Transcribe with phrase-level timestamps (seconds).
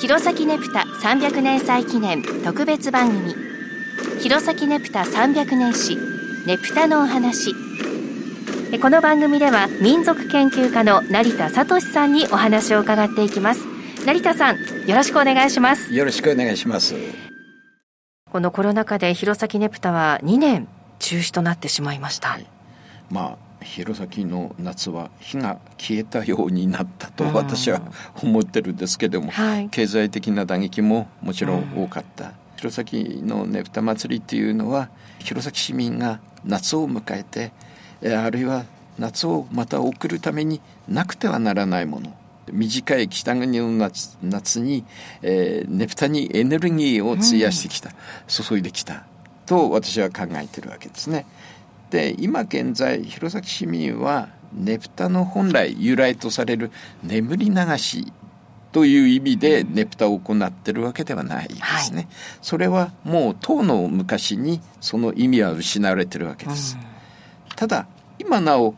[0.00, 3.34] 弘前ねぷた300年祭記念特別番組。
[4.20, 5.94] 弘前ねぷた300年史
[6.46, 7.52] ねぷたのお話。
[8.80, 13.60] この番組では民族研究家の成田聡さんにお話を伺っていきます。
[14.06, 14.56] 成田さん
[14.86, 15.92] よろしくお願いします。
[15.92, 16.94] よろしくお願いします。
[18.32, 20.66] このコロナ禍で弘前ねぷたは2年
[20.98, 22.46] 中止となってしまいました、はい、
[23.10, 27.82] まあ弘前の夏は火が消えたようになったと私は
[28.22, 37.52] 思ってるんですけども、はい、経済的な打撃ももちろん多かった、弘前のねぷた祭りっていうのは弘前市民が夏を迎えて
[38.14, 38.64] あるいは
[38.98, 42.14] 夏をまた送るためになくてはならないもの。
[42.52, 44.84] 短い北国の夏夏に、
[45.22, 47.94] えー、ねぷたにエネルギーを費やしてきた、うん、
[48.26, 49.04] 注いできた。
[49.46, 51.26] と私は考えてるわけですね。
[51.90, 56.70] で今現在弘前市民はねぷたの本来由来とされる
[57.02, 58.12] 眠り流し
[58.72, 62.08] という意味でねぷたを行ってるわけではないですね、はい、
[62.40, 67.86] それはもう唐の昔にその意味は失われてるわけです、うん、ただ
[68.18, 68.74] 今なお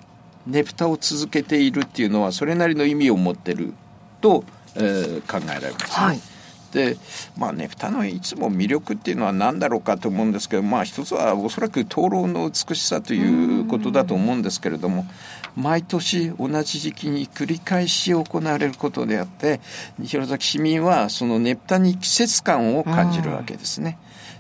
[0.47, 3.75] ねぷたを続けているっていうのはそれなりの意味を持ってる
[4.23, 6.32] と、えー、考えられます、ね、はい
[6.73, 6.97] で
[7.37, 15.07] まあねふたのいつも魅力っていうのは何だろうかと思うんですけどまあ一つはおそらく灯籠の美しさということだと思うんですけれども
[15.55, 19.61] 毎年同じ時期に繰り返し行われることであって
[20.03, 23.99] 弘前市民はそのねぷたに季節感を感じるわけですね。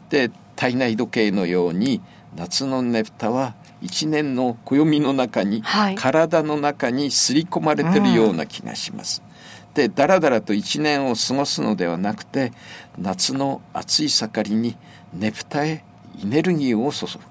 [0.08, 2.00] で体内時計のように
[2.34, 9.22] 夏のねぷたは一年の暦の中に、はい、体の中に刷り込まれてるような気がします。
[9.72, 12.52] ってだらだらと一年を過ごすのではなくて
[12.98, 14.76] 夏の暑い盛りに
[15.14, 15.82] ねぷたへ
[16.22, 17.24] エネルギーを注ぐ。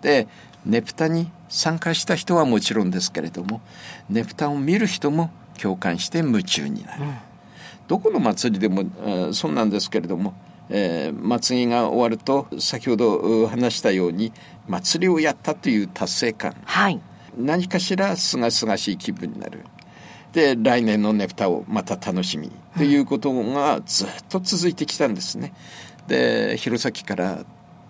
[0.00, 0.26] で
[0.64, 3.60] ねぷたに参加した人はもちろんですけれども
[4.08, 5.30] ねぷたを見る人も
[5.60, 7.04] 共感して夢中になる。
[7.04, 7.14] うん、
[7.86, 10.32] どこの祭りでも、えー、そうなんですけれども、
[10.70, 14.32] えー、祭りが終わると先ほど話したように
[14.66, 16.98] 祭りをやったという達成感、はい、
[17.36, 19.64] 何かしらすがすがしい気分になる。
[20.32, 25.52] で来年のねぷたをまた楽しみということがずっと続いてきたんですね。
[26.06, 27.44] で弘前から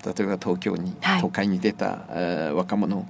[0.05, 3.07] 例えば東京に、はい、都会に出た、えー、若者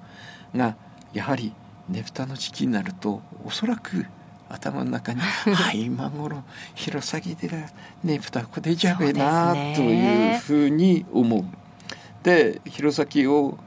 [0.55, 0.77] が
[1.13, 1.53] やはり
[1.89, 4.07] ねぷたの時期になるとおそらく
[4.49, 5.21] 頭の中に
[5.55, 6.43] 「あ 今頃
[6.75, 7.67] 弘前で
[8.03, 11.45] ねぷたこでじゃべな」というふうに思う。
[12.23, 13.59] で弘前を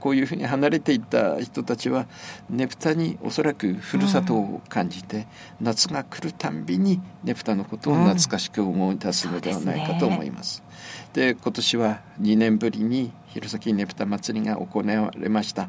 [0.00, 2.06] こういうふうに離れていった人たちは
[2.50, 5.28] ねぷたにおそらくふるさとを感じて、
[5.60, 10.62] うん、夏が来るたんびにねぷたのことを懐かしく思い出すのではないかと思います。
[10.68, 15.68] うん、で、ね、今年は2年ぶりに弘前ねぷた祭りが行われました。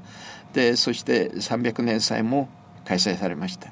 [0.53, 2.49] でそして300年祭も
[2.85, 3.71] 開催されました。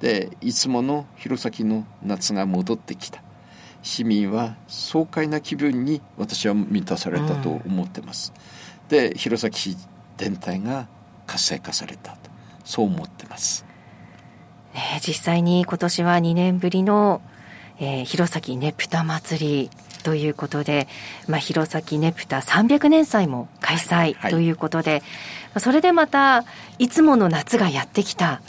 [0.00, 3.22] でいつもの弘前の夏が戻ってきた。
[3.84, 8.32] 市民は爽快な気分に私は満たされたと思ってます。
[8.34, 9.76] うん、で弘前市
[10.16, 10.86] 全体が
[11.26, 12.30] 活性化されたと。
[12.64, 13.64] そう思ってます。
[14.74, 17.22] ね、実際に今年は2年ぶりの、
[17.78, 19.70] えー、弘前ねぷた祭り
[20.02, 20.88] ということで、
[21.28, 25.06] まあ、弘前ねぷた300年祭も開催ということで、はいは
[25.58, 26.44] い、それでまた
[26.78, 28.42] いつもの夏がやってきた。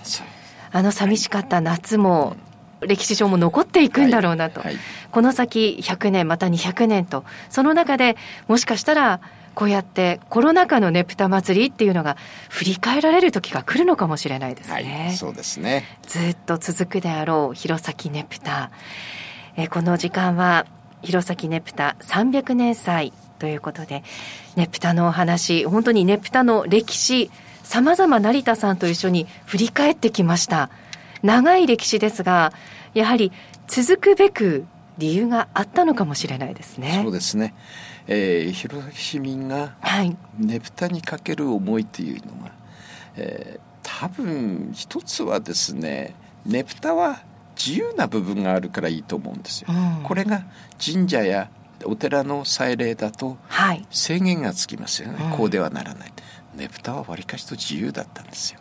[0.71, 2.35] あの寂しかった夏も、
[2.81, 4.77] 歴史上も残っていくんだろうなと、はい、
[5.11, 9.21] この先100年また200年とその中でもしかしたら
[9.53, 12.17] こうやってコロナ禍のねぷた祭りっていうのが
[12.49, 15.05] 振り返られる時が来るのかもしれないですね。
[15.05, 15.85] はい、そうですね。
[16.03, 18.69] ずっと続くであろう弘前ねぷた。
[19.55, 20.65] えこの時間は
[21.01, 24.03] 弘前ねぷた300年祭ということで、
[24.55, 27.31] ねぷたのお話、本当にねぷたの歴史、
[27.63, 30.69] 様々成田さんと一緒に振り返ってきました。
[31.25, 32.53] 長い歴史ですが、
[32.93, 33.31] やはり
[33.67, 34.65] 続くべく
[34.99, 37.01] 理由があったのかもしれないですね。
[37.03, 37.55] そうですね。
[38.07, 39.75] えー、弘前市民が
[40.37, 42.51] ねぷたにかける思いというのが、
[43.15, 46.13] えー、多分一つはですね
[46.45, 47.23] ねぷたは
[47.57, 49.69] 自由な部分があるからいいと思うんですよ。
[49.71, 50.43] うん、これが
[50.79, 51.49] 神社や
[51.83, 53.37] お寺の祭礼だと
[53.89, 56.13] 制限がつきますよね、はい、こうではならない。
[56.55, 58.59] ねぷたはわりかしと自由だったんですよ。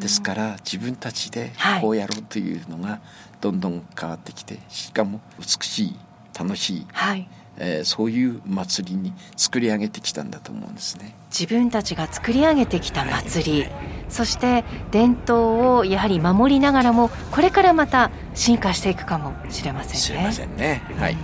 [0.00, 3.00] ですから自分たちでこうやろうというのが
[3.40, 5.96] どんどん変わってきてしかも美しい
[6.38, 7.28] 楽しい、はい、
[7.58, 11.14] えー、そういう祭りに作り上げてきたんだと思うんですね。
[11.30, 13.70] 自分たちが作り上げてきた祭り、はい。
[13.70, 19.98] はい、そして伝統をやはり守りながらもこれからまた進化していくかもしれませんね。
[19.98, 20.82] しれませんね。
[20.98, 21.16] はい、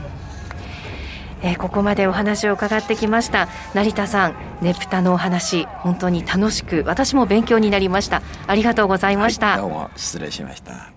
[1.45, 3.49] えー、ここまでお話を伺ってきました。
[3.75, 8.23] 成田さんねぷたのお話本当に楽しく私も勉強になりました。
[8.47, 10.94] ありがとうございました、はい、どうも失礼しました。